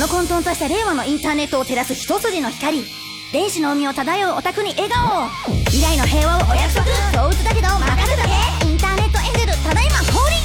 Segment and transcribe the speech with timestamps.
[0.00, 2.82] の混沌とした令和のインターネットを照らす一筋の光。
[3.34, 5.28] 電子の海を漂うオタクに笑顔を
[5.66, 6.86] 未来の平和をお約束。
[7.12, 8.30] そう打つだけど任せとけ。
[8.66, 10.40] インターネットエンジェルただいま降臨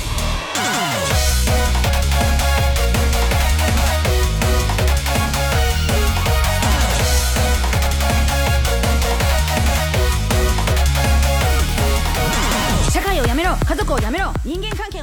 [12.92, 13.56] 社会をやめろ。
[13.65, 14.33] 家族をやめろ。
[14.44, 14.94] 人間関係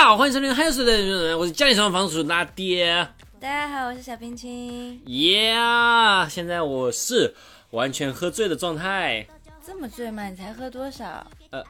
[0.00, 3.06] 家好，欢迎收听《嗨水的人》，我是家里上房主拉爹。
[3.38, 4.98] 大家好，我是小冰清。
[5.04, 7.34] Yeah，现在我是
[7.72, 9.28] 完全喝醉的状态。
[9.62, 10.26] 这么醉吗？
[10.30, 11.30] 你才喝多少？
[11.50, 11.62] 呃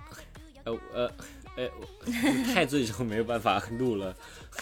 [0.63, 1.11] 呃呃
[1.57, 1.69] 呃，
[2.55, 4.15] 太醉就没有办法录了。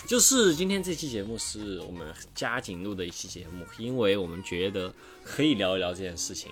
[0.07, 4.91] 就是今天这期节目是我们加紧录的一期节目，因为我们觉得
[5.23, 6.51] 可以聊一聊这件事情。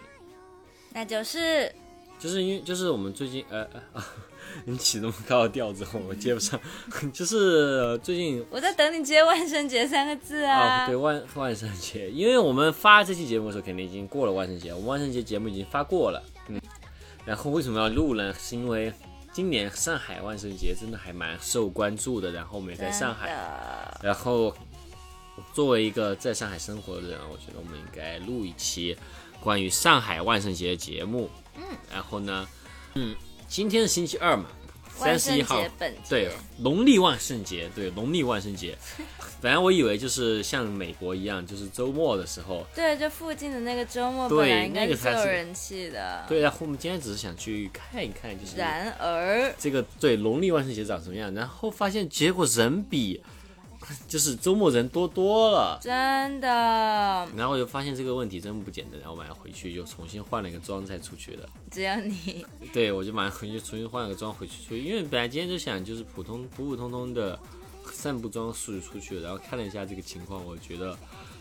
[0.92, 1.74] 那就是
[2.18, 4.06] 就是因为就是我们最近呃呃啊，
[4.64, 6.60] 你起那么高的调之后我接不上，
[7.12, 10.84] 就是呃最近我在等你接万圣节三个字啊。
[10.84, 16.60] 哦，对万 万圣节，因为我们发这期节目的时候肯定已经过了万圣节，我们万圣节节目已经发过了，嗯，
[17.24, 18.34] 然后为什么要录呢？
[18.38, 18.92] 是因为
[19.32, 23.30] 今年上海万圣节真的还蛮受关注的，然后我们也在上，海。
[24.02, 24.54] 然后
[25.52, 28.96] 作为一个在上海生活的人，我觉得我们应该录一期
[29.40, 31.62] 关于上海万圣节的节目，嗯，
[31.92, 32.48] 然后呢，
[32.94, 33.14] 嗯，
[33.48, 34.46] 今天是星期二嘛，
[34.96, 35.62] 三十一号
[36.08, 38.76] 对，农历万圣节，对，农历万圣节。
[39.40, 46.24] 本来我以为就是像美国一样，就是周末的时候，对，就附近的那个周末对本来应该那个才有人气的。。
[46.26, 53.22] 对，然后我们今天只是想去看一看，就是然而，这个对农历万圣节长什么样，然后发现结果人比
[54.08, 56.48] 就是周末人多多了，真的。
[57.36, 61.48] 然后我就发现这个问题真不简单，然后晚上回去又重新换了一个妆再出去的。
[61.70, 62.44] 只要你。
[62.72, 67.38] 对，我就马上回去重新换了个妆回去出去，因为本来今天就想就是普通普普通通的
[67.92, 70.98] 散步装束出去，然后看了一下这个情况，我觉得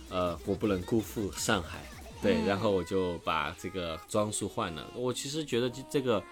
[0.09, 1.79] 呃我不能辜负上海，
[2.21, 4.85] 对，然后我就把这个装束换了。
[4.95, 6.23] 我其实觉得这这个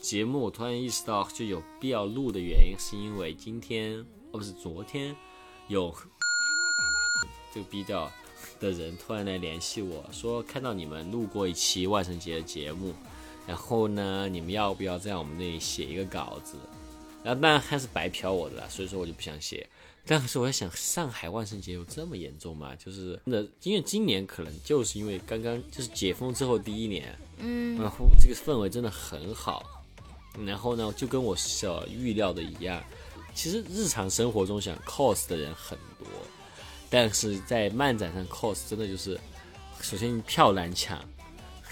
[0.00, 3.98] 节目，我突然意识到就有必要录的原因，是因为今天
[4.32, 5.14] 哦不是昨天
[5.72, 5.94] 有
[7.52, 8.12] 这个逼调
[8.60, 12.94] 的人突然来联系我说，看到你们录过一期万圣节的节目。
[13.44, 16.56] 然后呢，你们要不要在我们那里写一个稿子？
[17.24, 19.68] 然后当然还是白嫖我的啦，所以说我就不想写。
[20.04, 22.74] 但是我在想，上海万圣节有这么严重吗？
[22.76, 29.64] 就是真的，因为今年可能就是因为刚刚就是解封之后第一年，嗯，然后这个氛围真的很好。
[30.46, 32.82] 然后呢，就跟我所预料的一样，
[33.34, 36.06] 其实日常生活中想 cos 的人很多，
[36.90, 39.18] 但是在漫展上 cos 真的就是，
[39.80, 41.02] 首先票难抢，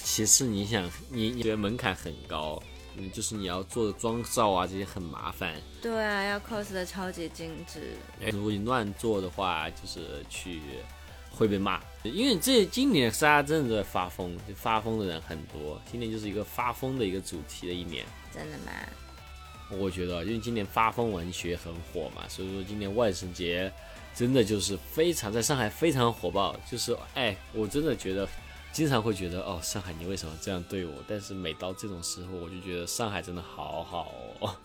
[0.02, 2.60] 其次，你想，你你觉得门槛很高，
[2.96, 5.54] 嗯，就是你要做的妆造啊，这些很麻烦。
[5.82, 7.92] 对啊，要 cos 的超级精致。
[8.32, 10.60] 如果你乱做的话，就是去
[11.30, 11.80] 会被骂。
[12.02, 15.80] 因为这今年大家真的在发疯，就发疯的人很多。
[15.90, 18.06] 今年就是一个发疯的一个主题的一年。
[18.32, 18.72] 真的吗？
[19.78, 23.72] 我觉得，因为今年发疯文学很火嘛，所以说今年万圣节
[24.14, 26.58] 真的就是非常在上海非常火爆。
[26.70, 28.28] 就是哎，我真的觉得。
[28.72, 30.92] 经常会觉得哦，上海你为什么这样对我？
[31.08, 34.56] 但是每到这种时候，我就觉得上海真的好好哦。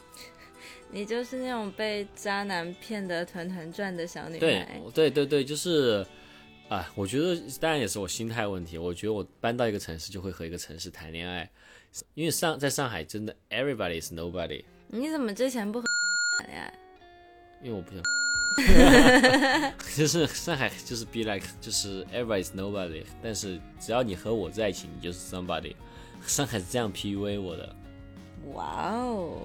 [0.93, 4.79] 你就是那种被渣男骗得团团转的小女对孩。
[4.93, 6.05] 对对对，就是，
[6.69, 8.77] 啊，我觉得当然也是我心态问题。
[8.77, 11.49] 我觉得我搬到一个城市就会和一个城市谈恋爱，
[12.13, 15.85] 因为上在上海真的 everybody is nobody，你怎么之前不和
[16.39, 16.73] 谈恋爱？
[17.61, 18.03] 因为我不想，
[19.97, 25.75] 就是上海就是 be like 就是 everybody is nobody，但是只要你和我在一起，你就是 somebody。
[26.25, 27.75] 上海是这样 PUA 我的，
[28.53, 29.41] 哇哦，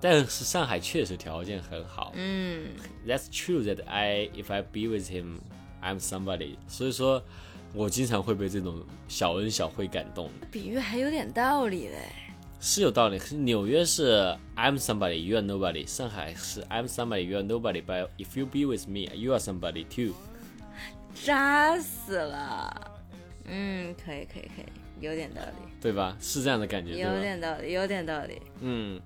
[0.00, 2.12] 但是上海确实条件很好。
[2.14, 2.66] 嗯
[3.06, 5.38] ，That's true that I if I be with him,
[5.82, 6.56] I'm somebody。
[6.68, 7.22] 所以说，
[7.72, 11.98] 我经常会被这种小恩小惠感动，比喻还有点道理嘞。
[12.62, 13.18] 是有道理。
[13.18, 17.82] 可是纽约是 I'm somebody, you are nobody；上海是 I'm somebody, you are nobody。
[17.84, 20.14] But if you be with me, you are somebody too。
[21.24, 23.02] 扎死了。
[23.46, 26.16] 嗯，可以可以可以，有点道理，对吧？
[26.20, 27.20] 是这样的感觉，有？
[27.20, 28.40] 点道理，有点道理。
[28.60, 29.00] 嗯，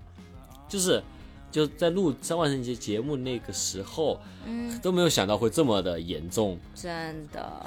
[0.68, 1.02] 就是
[1.50, 6.58] 就在录三万圣节节目那个时候，嗯，都没有想到会这么的严重。
[6.74, 7.64] 真的，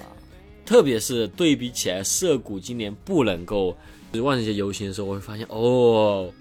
[0.63, 3.75] 特别是对比起来，涩谷今年不能够
[4.17, 6.33] 万圣节游行的时候，我会发现哦，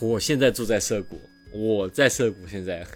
[0.00, 1.20] 我现在住在涩谷，
[1.52, 2.86] 我在涩谷现在，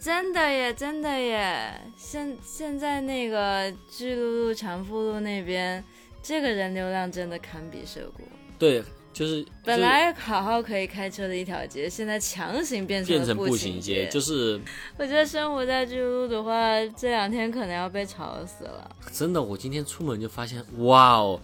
[0.00, 1.72] 真的耶，真的耶。
[1.96, 5.82] 现现在那个巨鹿路、长富路那边，
[6.22, 8.24] 这个人流量真的堪比涩谷。
[8.58, 8.82] 对，
[9.12, 14.60] 就是本来好好可以开车的一条街，现在强行变成变成步行街，就是
[14.98, 18.90] 我觉得生活在巨鹿的话，这两天可能要被吵死了。
[19.12, 21.40] 真的，我今天出门就发现，哇哦，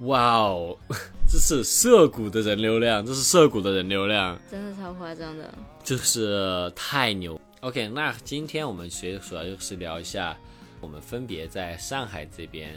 [0.00, 0.76] 哇哦，
[1.26, 5.52] 这是涉谷的人流量，这是涉谷的人流量，真的超夸张的，
[5.82, 7.40] 就是太牛。
[7.60, 10.36] OK，那今天我们学主要就是聊一下，
[10.80, 12.74] 我们分别在上海这边，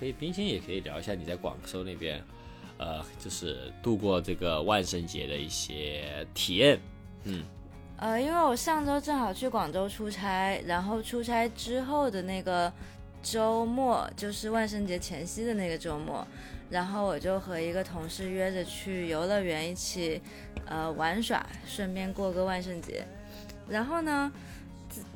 [0.00, 2.24] 可以冰心也可以聊一下你在广州那边，
[2.78, 6.80] 呃，就是度过这个万圣节的一些体验。
[7.24, 7.44] 嗯，
[7.98, 12.72] 呃，因为我上周正好去广州出差，然后出差之后的那个
[13.28, 16.24] 周末，就是万圣节前夕的那个周末，
[16.70, 20.22] 然后我就和一个同事约着去游乐园一起，
[20.64, 23.04] 呃，玩耍，顺便过个万圣节。
[23.68, 24.30] 然后呢，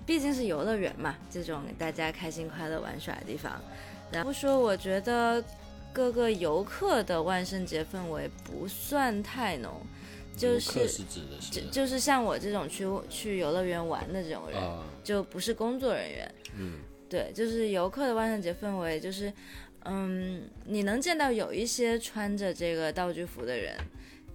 [0.05, 3.63] 毕竟是游乐园嘛，这种大家开心快乐玩耍的地方。
[4.11, 5.41] 然后说，我觉得
[5.93, 9.71] 各个游客的万圣节氛围不算太浓，
[10.37, 10.89] 就是
[11.49, 16.35] 就就是像我这种去去游乐园玩的这种人，啊，就不是工作人员。
[16.59, 16.81] 嗯，
[17.11, 19.33] 对，就是游客的万圣节氛围，就是，
[19.85, 23.77] 嗯，你能见到有一些穿着这个道具服的人，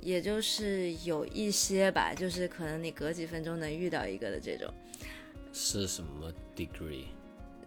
[0.02, 4.70] 也就是有一些吧，就是可能你隔几分钟能遇到一个的这种，
[5.54, 7.06] 是什么 degree？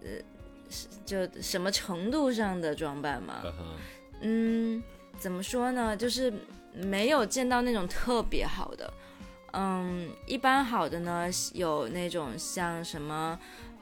[0.02, 0.10] 呃，
[0.68, 3.40] 是就什么程度上的装扮嘛。
[3.42, 3.76] 呵呵
[4.20, 4.82] 嗯，
[5.18, 5.96] 怎么说呢？
[5.96, 6.30] 就是
[6.74, 8.92] 没有见到那种特别好的。
[9.52, 13.40] 嗯，一般好的呢，有那种像什么，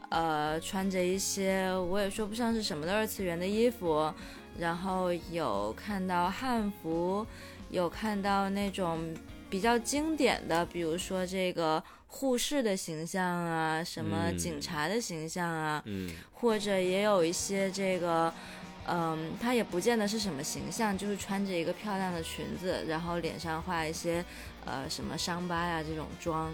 [0.08, 4.12] 呃，穿着一些我也说不上是什么的二次元的衣服，
[4.58, 7.26] 然后有看到汉服，
[7.70, 9.14] 有看到那种
[9.50, 14.38] 比较经典的，比如说这个护士的形象啊，什么嗯。
[14.38, 16.10] 警察的形象啊，嗯。
[16.32, 18.32] 或者也有一些这个，
[18.86, 24.24] 嗯，他也不见得是什么形象，就是穿着一个漂亮的裙子，然后脸上画一些
[24.64, 26.52] 呃什么伤疤呀这种妆，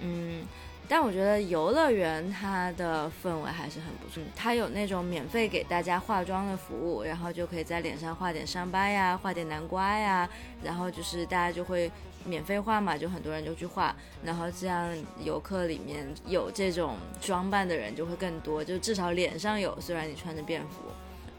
[0.00, 0.44] 嗯，
[0.88, 10.28] 但我觉得游乐园它的氛围还是很不错，它有那种免费给大家化妆的服务，然后就可以在脸上画点伤疤呀，画点南瓜呀，
[10.64, 11.90] 然后就是大家就会。
[12.24, 14.92] 免费画嘛，就很多人就去画，然后这样
[15.22, 20.82] 游客里面有这种装扮的人就会更多，就至少脸上有，虽然你穿着便服。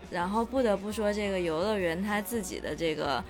[0.09, 3.23] 然后不得不说，这个游乐园它自己的这个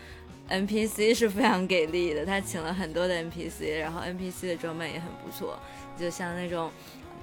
[0.48, 5.60] NPC 是非常给力的，他请了很多的 NPC，然后 NPC 的装扮也很不错，
[6.00, 6.72] 就像那种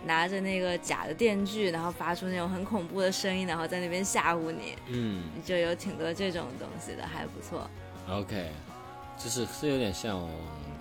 [0.04, 7.68] 拿着那个假的电锯，然后发出那种很恐怖的声音，然后在那边吓唬你，嗯就有挺多这种东西的，还不错。
[8.08, 8.50] ，OK，
[9.18, 10.28] 就是是有点像我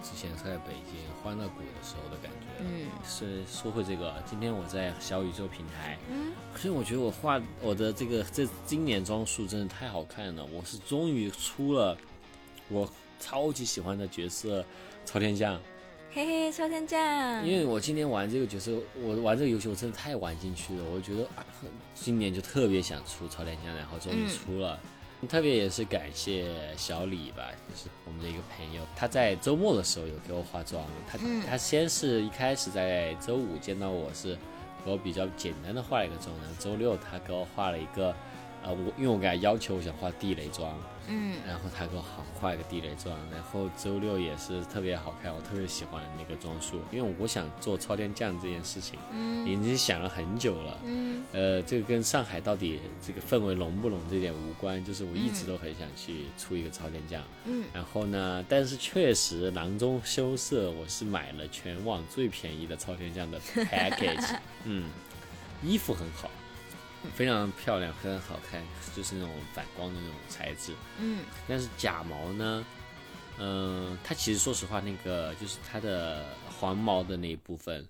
[0.03, 2.45] 之前在北京欢乐谷的时候的感觉。
[2.59, 11.97] 嗯是说回这个，今天我在小宇宙平台，嗯，所以我觉得我画我的这个这今年装束真的太好看了，我是终于出了
[12.69, 12.89] 我
[13.19, 14.63] 超级喜欢的角色
[15.05, 15.59] 朝天将，
[16.15, 18.71] 嘿嘿，超天将，因为我今天玩这个角色，
[19.03, 21.43] 我玩这个游戏我真的太玩进去了，我觉得啊，
[21.93, 24.79] 今年就特别想出超天将，然后终于出了。
[25.27, 30.81] 特别也是感谢小李吧，就是我们的一个朋友，他在周末的时候有给我化妆。
[31.05, 34.37] 他、他先是一开始在周五见到我是
[34.85, 38.15] 给我比较简单的化了一个妆，然后周六他给我画了一个，
[38.65, 40.75] 呃，我因为我给他要求我想画地雷妆，
[41.07, 41.37] 嗯。
[41.45, 49.45] 然后他给我好画一个地雷妆，然后周六也是特别好看，我特别喜欢那个装束，因为我想做超天将这件事情，嗯。
[49.47, 50.79] 已经想了很久了。
[50.83, 51.23] 嗯。
[51.31, 57.21] 呃，这个跟上海到底这个氛围浓不浓这点无关，就是我一直都很想去出一个超天将。
[57.45, 57.63] 嗯。
[57.71, 64.35] 然后呢，但是确实囊中羞涩，我是买了全网最便宜的超天将的 package，
[64.65, 64.89] 嗯，
[65.61, 66.31] 衣服很好，
[67.13, 68.61] 非常漂亮，非常好看，
[68.95, 70.73] 就是那种反光的那种材质。
[70.99, 72.65] 嗯但是假毛呢，
[73.37, 76.25] 嗯、它其实说实话，那个就是它的
[76.59, 77.87] 黄毛的那一部分，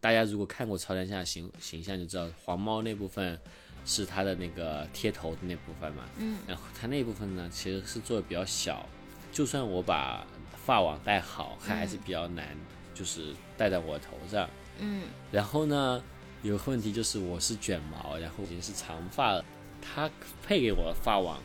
[0.00, 3.38] 大家如果看过超人下形形象就知道，黄毛那部分
[3.84, 6.04] 是它的那个贴头的那部分嘛。
[6.18, 8.86] 嗯然后它那部分呢，其实是做的比较小，
[9.32, 10.26] 就算我把
[10.64, 12.56] 发网戴好，它还是比较难，
[12.94, 14.48] 就是戴在我头上。
[14.80, 16.02] 嗯然后呢，
[16.42, 19.44] 有个问题就是我是卷毛，然后已经是长发了，
[19.82, 20.08] 他
[20.46, 21.40] 配给我的发网，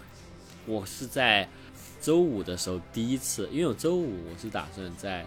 [0.66, 1.50] 我是在
[2.00, 5.26] 周五的时候第一次，因为我周五我是打算在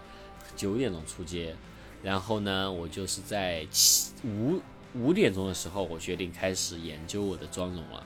[0.55, 1.55] 九点钟出街，
[2.01, 4.61] 然后呢，我就是在七五
[4.93, 8.03] 五点钟的时候，我决定开始研究我的妆容了。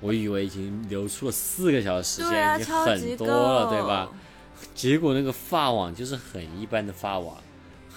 [0.00, 4.10] 我以为已经留出了四个小时时间，已经很多了，对吧？？
[4.74, 7.38] 结果那个发网就是很一般的发网，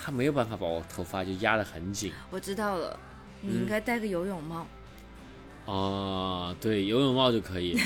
[0.02, 2.14] 它没有办法把我头发就压得很紧。
[2.32, 3.00] 我知道了，
[3.42, 4.66] 你嗯应该戴个游泳帽。
[5.66, 7.78] 哦，对，游泳帽就可以。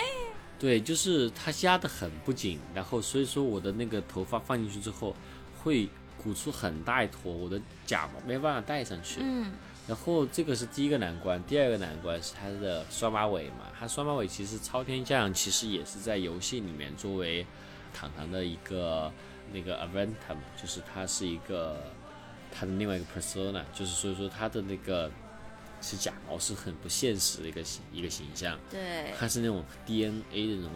[0.58, 5.14] 对，就是它压得很不紧，然后所以说我的那个头发放进去之后
[5.62, 5.88] 会
[6.22, 9.20] 鼓出很大一坨，我的假毛没办法戴上去。
[9.22, 9.52] 嗯
[9.86, 13.66] 然后这个是第一个难关，第二个难关是它的双马尾嘛。
[13.78, 17.46] 它双马尾其实超天将其实也是在游戏里面作为
[17.94, 19.12] 糖糖的一个
[19.52, 21.76] 那个 Aventum，就是它是一个
[22.52, 25.10] 它的另外一个 persona，就是所以说它的那个
[25.80, 30.72] 是假毛是很不现实的一个形一个形象，对，它是那种 DNA 的那种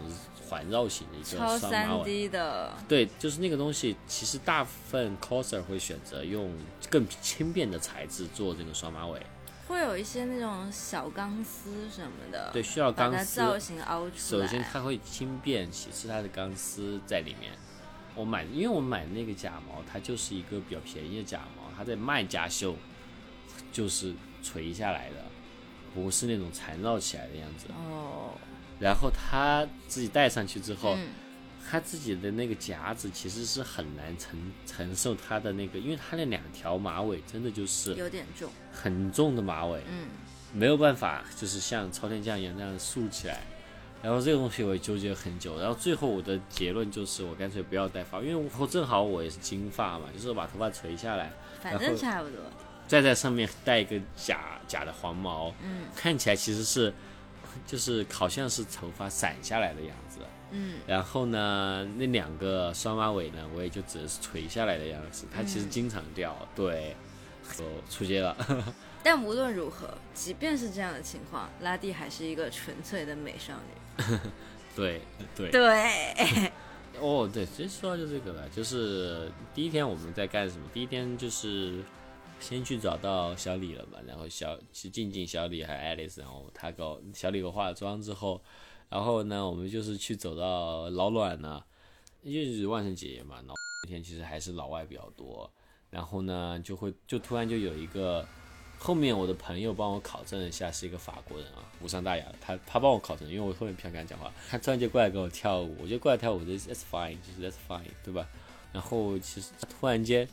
[0.49, 2.05] 环绕型的一个超双马三尾。
[2.05, 6.53] D 的，对，就是那个东西，其实大部分 coser 会选择用
[6.91, 9.21] 更轻便的材质做这个双马尾。
[9.69, 13.37] 会有一些那种小钢丝什么的，对，，需要钢丝。
[13.37, 14.45] 造型凹出来。
[14.45, 17.53] 首先它会轻便，其次它的钢丝在里面。
[18.15, 22.77] 我买，因为我买那个假毛，它就是一个比较便宜的假毛，它在卖家秀
[23.73, 25.25] 就是垂下来的，
[25.95, 27.67] 不是那种缠绕起来的样子。
[27.71, 28.35] 哦，
[28.79, 31.09] 然后它自己戴上去之后，嗯
[31.71, 40.09] 它自己的那个夹子其实是很难承承受它的那个，因为它那两条马尾真的就是有点重，很重的马尾，嗯，
[40.53, 43.43] 没有办法，就是像超天酱一样那样竖起来。
[44.03, 51.31] 然后这个东西我也纠结了很久，然后最后我的结论就是我干脆不要戴发，因为我正好我也是金发嘛，就是把头发垂下来，
[51.61, 52.39] 反正差不多。
[52.89, 56.93] 再在上面戴一个假假的黄毛，嗯看起来其实是
[57.67, 60.19] 就是好像是头发散下来的样子。
[60.53, 66.97] 嗯，然后呢，那两个双马尾呢，我也就只是垂下来的样子，它其实经常掉，对，
[67.57, 68.37] 就出街了。
[69.03, 73.81] 但无论如何，即便是这样的情况，拉蒂还是一个纯粹的美少女。
[74.77, 75.01] 对
[75.37, 76.53] 对对，
[77.01, 80.65] 哦，对，其实说到就这个了，就是第一天我们在干什么？
[80.73, 81.83] 第一天就是
[82.39, 88.41] 先去找到小李了嘛，然后小去静静、小李还有爱丽丝，然后他给我小李给我化了妆之后，
[88.89, 91.63] 然后呢，我们就是去走到老卵呢，
[92.23, 93.55] 因为是万圣节嘛，老
[93.85, 95.51] 那天其实还是老外比较多，
[95.91, 98.27] 然后呢，就会就突然就有一个。
[98.83, 102.35] 后面我的朋友帮我考证了一下，是一个法国人啊，无伤大雅的。
[102.41, 104.33] 他他帮我考证，因为我后面不想跟他讲话。
[104.49, 108.27] 他突然就过来跟我跳舞，我就过来跳舞的 that's fine，就是 that's fine，对吧？
[108.73, 110.27] 然后其实他突然间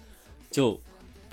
[0.50, 0.80] 就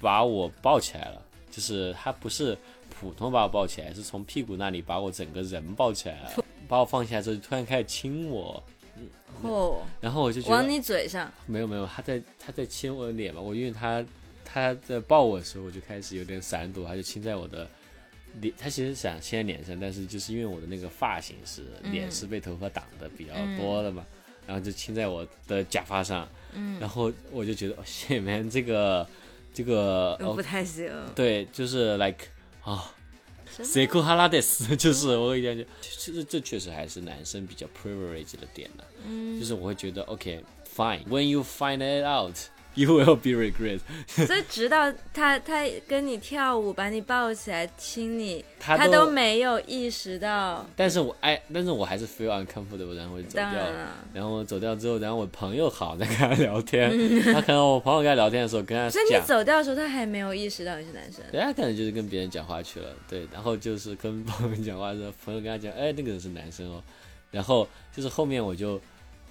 [0.00, 2.59] 把我抱起来了，就是他不是
[2.90, 8.61] 普通把我抱起来，是从屁股那里把我整个人抱起来了，把我放下之后突然开始亲我，
[9.42, 14.04] 哦，然后我就觉得往你嘴上，没有没有，他在他在亲我的脸嘛，我因为他
[14.45, 17.69] 他在抱我的时候，我就开始有点闪躲，他就亲在我的
[18.41, 24.05] 脸，他其实想亲在脸上，但是就是因为我的那个发型是脸是被头发挡的比较多的嘛，
[24.47, 29.09] 然后就亲在我的假发上，嗯，然后我就觉得，哦，shit man，这个
[29.53, 30.91] 这个哦不，太行。
[31.15, 32.27] 对，就是 like
[32.63, 32.93] 啊。
[33.47, 40.43] 什么 s e k o h a r a d e s 就是我跟你讲，就其实这确实还是男生比较 privilege 的点呢、嗯就是我会觉得 OK
[40.75, 42.05] fine，when you find it
[42.75, 43.81] out，you will be regret。
[44.26, 50.64] 所以直到他他跟你跳舞，把你抱起来亲你，他他都都没有意识到。
[50.76, 53.54] 但是我哎，但是我还是 feel uncomfortable，然后我就走掉了。
[53.54, 56.90] 然了，然后我走掉之后，然后我朋友好在跟他聊天，
[57.33, 61.25] 他可能我朋友跟他聊天的时候跟他所以你，走掉的时候，他还没有意识到你是男生。
[61.31, 66.83] 对他可能就是跟别人讲话去了，对，然后就是跟朋友讲话的时候，朋友跟他讲，哎，那个人是男生哦，
[67.31, 68.81] 然后就是后面我就，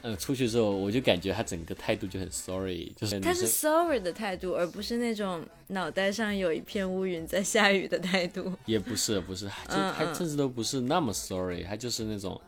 [0.04, 8.54] 嗯，出去之后我就感觉他整个态度就很 sorry，就是女他是 sorry 的态度，而不是那种脑袋上有一片乌云在下雨的态度。
[8.68, 12.40] 也不是不是，就他甚至都不是那么 sorry，他就是那种。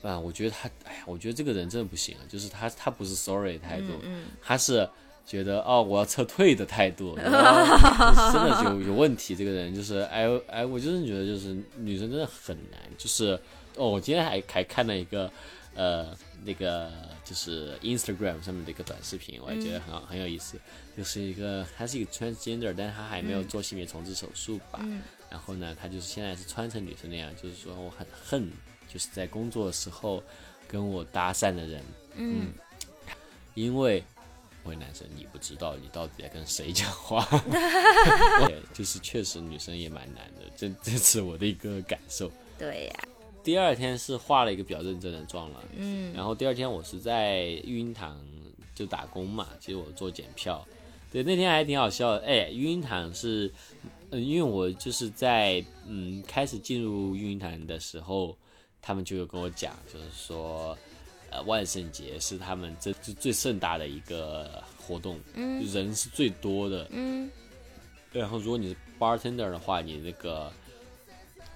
[0.00, 2.22] 啊，我觉得他，哎呀，我觉得这个人真的不行啊！
[2.28, 4.88] 就是他，他不是 sorry 的态度，嗯他是
[5.26, 9.34] 觉得哦，我要撤退的态度， 真的有有问题。
[9.34, 12.80] 这个人就是，哎哎，我真的觉得就是女生真的很难。
[12.96, 13.32] 就是
[13.74, 15.30] 哦，我今天还还看了一个
[15.78, 16.90] 呃那个
[17.24, 20.58] 就是 Instagram 上面的一个短视频，我也觉得很好、很有意思。
[20.96, 24.80] 就是一个他是一个 transgender，但是他还没有做性别重置手术吧。
[24.82, 28.50] 嗯然后呢，他就是现在是穿成女生那样，就是说我很恨，
[28.90, 30.22] 就是在工作的时候
[30.66, 31.84] 跟我搭讪的人，
[32.16, 32.50] 嗯，
[33.52, 34.02] 因为
[34.62, 37.22] 我是男生，你不知道你到底在跟谁讲话。
[38.46, 42.32] 对，就是确实女生也蛮难的，这这是我的一个感受。
[42.58, 43.07] 对呀，
[43.48, 46.12] 第二天是化了一个比较认真的妆了，嗯。
[46.12, 48.20] 然后第二天我是在育婴堂
[48.74, 50.62] 就打工嘛，其实我做检票，
[51.10, 52.26] 对，那天还挺好笑的。
[52.26, 53.50] 哎，育婴堂是，
[54.10, 58.36] 嗯，因为我就是在嗯开始进入育婴堂的时候，
[58.82, 60.76] 他们就有跟我讲，就是说，
[61.30, 65.64] 呃，万圣节是他们这最最盛大的一个活动，嗯。
[65.72, 67.30] 人是最多的，嗯。
[68.12, 70.52] 然后如果你是 bartender 的话，你那个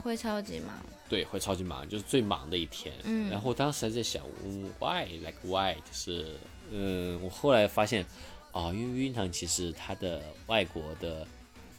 [0.02, 0.74] 会超级忙。
[1.08, 2.94] 对，会超级忙，就是最忙的一天。
[3.04, 6.34] 嗯然后当时还在想嗯，why like why，就是
[6.70, 8.04] 嗯，我后来发现
[8.52, 11.26] 哦，因为玉云堂其实它的外国的，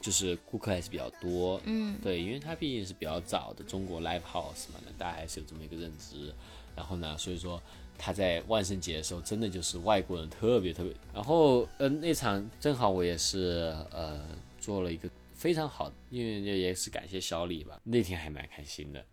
[0.00, 1.60] 就是顾客还是比较多。
[1.64, 6.32] 嗯对，因为它毕竟是比较早的中国 live house 嘛，那大家还是有这么一个认知。
[6.76, 7.60] 然后呢，所以说
[7.96, 10.92] 他在万圣节的时候，真的就是外国人特别特别。
[11.12, 14.20] 然后呃，那场正好我也是呃
[14.60, 15.08] 做了一个
[15.44, 19.04] 非常好，因为也也是感谢小李吧，那天还蛮开心的。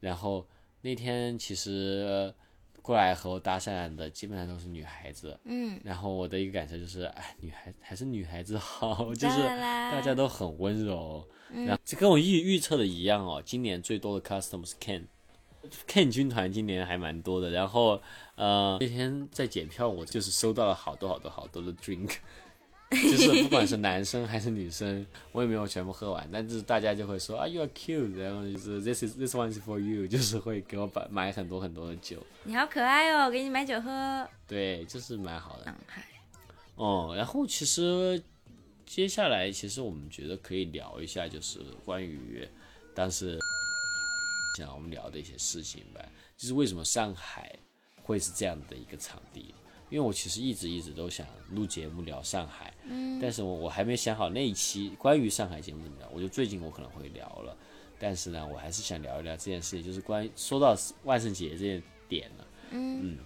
[0.00, 0.46] 然后
[0.82, 2.34] 那天其实呃
[2.82, 11.26] 过来和我搭讪的基本上都是女孩子，嗯，然后我的一个感受就是，哎，女孩还是女孩子好， 就是大家都很温柔。
[11.52, 15.04] 嗯然后这跟我预预测的一样哦，今年最多的 custom 是 Ken。
[15.86, 17.98] Ken 军团今年还蛮多的，然后
[18.34, 22.16] 呃那天在检票，我就是收到了好多好多好多的 drink，
[22.90, 34.26] 就是不管是男生还是女生，我也没有全部喝完，但是大家就会说啊 you are cute，然后就是 this is this one is for you， 就是会给我买买很多很多的酒，你好可爱哦，给你买酒喝。
[34.46, 35.74] 对，就是蛮好的。
[36.76, 38.22] 哦，然后其实
[38.86, 42.48] 接下来其实我们觉得可以聊一下，就是关于
[42.94, 43.38] 当时
[44.56, 46.00] 想我们聊的一些事情吧，
[46.38, 47.54] 就是为什么上海
[48.02, 49.54] 会是这样的一个场地？
[49.90, 57.56] 因为我其实一直一直都想录节目聊上海，嗯，但是我我还没想好那一期关于上海节目怎么聊，我觉得最近我可能会聊了，
[57.98, 63.18] 但是呢，我还是想聊一聊这件事情，就是关于说到万圣节这件点呢，嗯。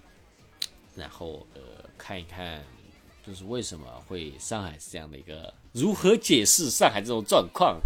[0.95, 1.61] 然后呃
[1.97, 2.63] 看一看，
[3.27, 7.81] 就是为什么会上海是这样的一个，如何解释上海这种状况？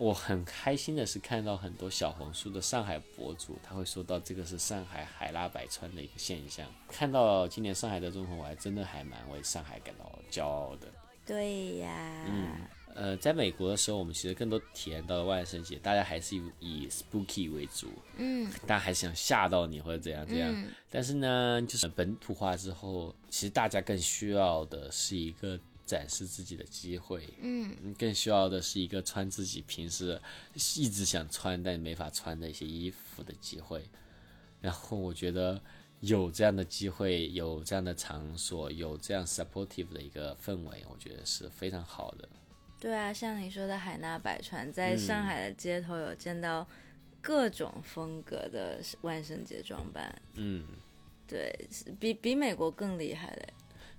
[0.00, 6.66] 我很开心的是看到很多小红书的上海博主，他会说到这个是上海海纳百川的一个现象。
[6.88, 10.88] 看到今年上海的综合，我还真的还蛮为上海感到骄傲的。
[11.26, 20.50] 对呀，嗯呃，在美国的时候，我们其实更多体验到了万圣节，大家还是以以 spooky 为主，嗯大家还是想吓到你或者怎样怎样。
[20.50, 30.20] 嗯但是呢，就是本土化之后，其实大家更需要的是一个展示自己的机会，嗯嗯更需要的是一个穿自己平时
[30.76, 33.82] 一直想穿但没法穿的一些衣服的机会。
[34.60, 35.60] 然后我觉得
[35.98, 42.28] 有这样的机会，有这样的场所，有这样 supportive 的一个氛围，我觉得是非常好的。
[42.78, 46.66] 对啊，像你说的海纳百川，在嗯上海的街头有见到
[47.20, 50.64] 各种风格的万圣节装扮，嗯，
[51.26, 51.52] 对，
[51.98, 53.52] 比比美国更厉害嘞。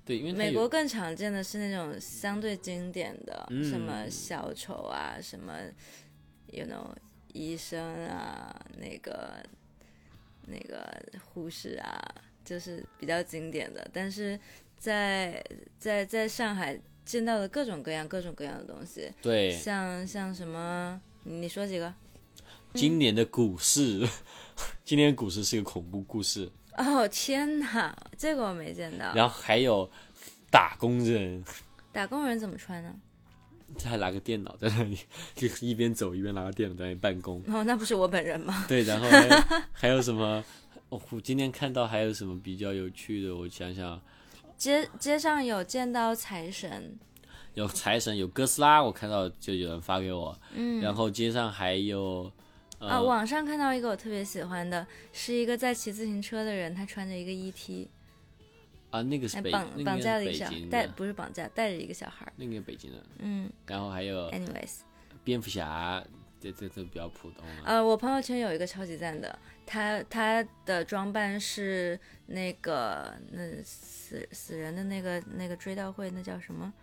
[0.04, 3.64] 对，因为美国更常见的是那种相对经典的，嗯。
[3.64, 5.54] 什么小丑啊，什么
[6.48, 6.94] ，you know，
[7.34, 9.32] 医生啊，那个
[10.48, 13.88] 那个护士啊，就是比较经典的。
[13.94, 14.40] 但是
[14.78, 15.44] 在
[15.78, 19.52] 在在上海见到的各种各样、各种各样的东西，对。
[19.52, 21.94] 像像什么，你说几个？
[22.74, 24.08] 今年的股市，
[24.84, 29.14] 今年股市是一个恐怖故事，哦天哪，这个我没见到。
[29.14, 29.90] 然后还有
[30.50, 31.44] 打工人。
[31.92, 32.94] 打工人怎么穿呢？
[33.78, 34.98] 他还拿个电脑在那里，
[35.34, 37.42] 就一边走一边拿个电脑在那里办公。
[37.48, 38.64] 哦，那不是我本人吗？
[38.68, 40.44] 对，然后还有还有什么？
[40.90, 43.34] 哦，我今天看到还有什么比较有趣的？
[43.34, 44.02] 我想想，
[44.58, 46.98] 街街上有见到财神，
[47.54, 50.38] 有财神，有哥斯拉，我看到就有人发给我。
[50.54, 52.30] 嗯，然后街上还有，
[52.82, 57.88] 呃，啊，网上看到一个我特别喜欢的，是一个在骑自行车的人，他穿着一个 ET，
[58.89, 62.34] 啊，那个是北，绑绑架了一个小北京的，带不是绑架，带着一个小孩儿。
[62.36, 62.98] 那个北京的。
[63.20, 64.80] 嗯然后还有，anyways，
[65.24, 66.04] 蝙蝠侠，
[66.39, 67.63] 这这这比较普通了。
[67.65, 76.74] 呃，我朋友圈有一个超级赞的，他他的装扮是那个那死死人的那个那个追悼会，那叫什么？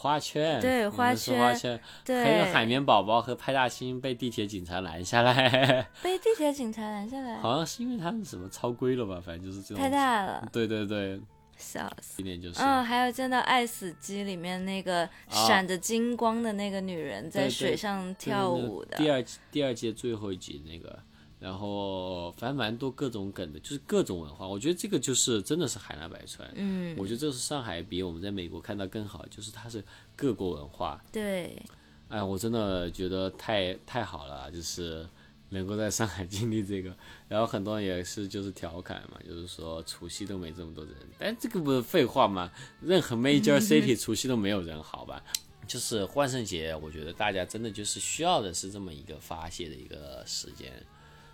[0.00, 9.82] 花圈，对花圈花圈，对，还有海绵宝宝和派大星被地铁警察拦下来， 被地铁警察拦下来，好像是因为他们什么超规了吧，反正就是这种。
[9.82, 11.20] 太大了，对对对，
[11.56, 12.18] 笑死。
[12.18, 12.60] 今年就是。
[12.62, 20.96] 嗯，还有见到《爱死机》里面那个闪着金光的那个女人在水上对对对跳舞的，第二第二届最后一集那个，
[21.40, 24.46] 然后反正蛮多各种梗的，就是各种文化。
[24.46, 26.50] 我觉得这个就是真的是海纳百川。
[26.54, 29.82] 嗯，我觉得这是上海比我们在美国看到更好，就是它是
[30.16, 31.02] 各国文化。
[31.12, 31.60] 对，
[32.08, 35.06] 哎，我真的觉得太太好了，就是
[35.50, 36.94] 能够在上海经历这个。
[37.28, 42.50] 然后很多人也是就是调侃嘛，就是说除夕都没这么多人，但这个不是废话吗？
[42.80, 45.22] 任何 major city 除夕都没有人，好吧？
[45.66, 50.72] 就是万圣节，我觉得大家真的就是需要的是这么一个发泄的一个时间，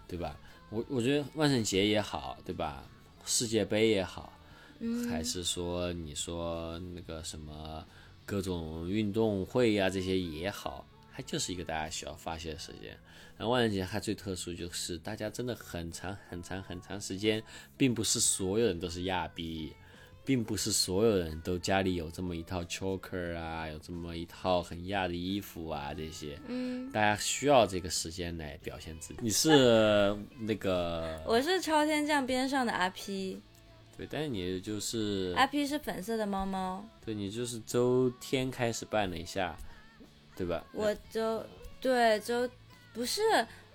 [0.06, 0.36] 对吧？
[0.70, 2.82] 我我觉得万圣节也好，对吧？
[3.26, 4.32] 世界杯也好，
[5.08, 7.84] 还是说你说那个什么
[8.26, 12.96] 各种运动会呀、这些也好，它就是一个大家需要发泄的时间。
[13.36, 17.42] 然后万圣节它最特殊就是大家真的很长很长很长时间，
[17.76, 19.72] 并不是所有人都是亚逼，
[20.24, 26.38] 并不是所有人都家里有这么一套 choker 啊，有这么一套很亚的衣服啊这些。
[26.48, 29.20] 嗯，大家需要这个时间来表现自己。
[29.20, 33.42] 你是 那个我是超天酱边上的阿 P，
[33.98, 39.54] 对，但是你就是阿 P 是粉色的猫猫，对你就是周天开始办了一下，
[40.34, 40.64] 对吧？
[40.72, 41.44] 我周
[41.82, 42.48] 对周
[42.94, 43.20] 不是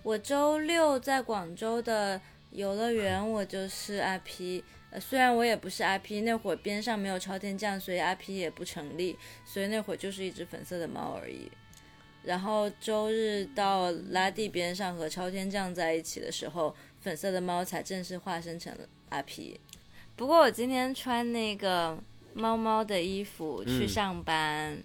[0.02, 4.64] 我周六在广州的游乐园，我就是阿 P。
[4.90, 11.50] 呃，虽然我也不是 IP，那会儿边上没有朝天酱，所以 IP 也不成立，所以那会儿就是一只粉色的猫而已。
[12.22, 19.58] 然后周日到拉蒂边上和朝天酱在一起的时候，粉色的猫才正式化身成了阿 P。
[20.16, 21.96] 不过我今天穿那个
[22.34, 24.76] 猫猫的衣服去嗯上班，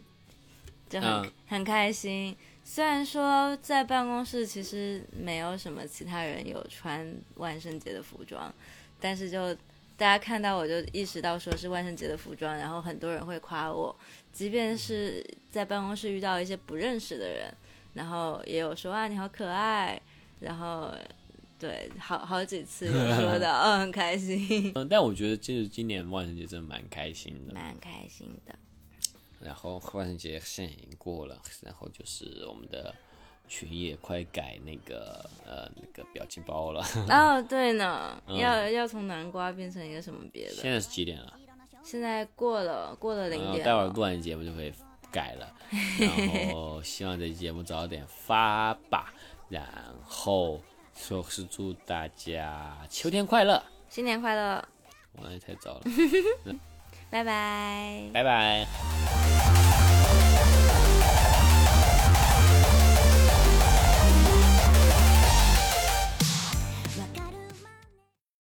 [0.87, 2.35] 就很、嗯很开心。
[2.63, 8.53] 虽然说在办公室其实没有什么其他人有穿万圣节的服装，
[8.99, 9.55] 但是就
[9.97, 13.95] 大家看到我就意识到说是万圣节的服装，然后很多人会夸我，
[14.33, 17.53] 即便是在办公室遇到一些不认识的人，
[17.93, 20.01] 然后也有说啊你好可爱，
[20.41, 20.91] 然后
[21.57, 27.53] 对好好几次有说的， 嗯很开心，嗯，但我觉得就是今年万圣节真的蛮开心的。
[27.53, 28.53] 蛮开心的。
[29.39, 32.93] 然后万圣节现在已经过了，然后就是我们的
[33.47, 36.83] 群也快改那个呃那个表情包了。
[37.09, 40.53] 哦，对呢， 嗯要要从南瓜变成一个什么别的？
[40.55, 41.33] 现在是几点了？
[41.83, 44.73] 现在过了过了零点了，待会儿录完节目就会
[45.11, 45.53] 改了，
[45.99, 49.13] 然后希望这期节目早点发吧。
[49.47, 49.63] 然
[50.03, 50.59] 后
[50.95, 53.63] 说是祝大家秋天快乐。
[53.87, 54.67] 新年快乐，
[55.13, 55.81] 我那也太早了，
[57.11, 58.09] 拜拜。
[58.11, 59.24] 拜拜。